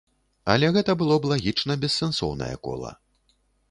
[0.53, 2.91] Але гэта было б лагічна бессэнсоўнае кола.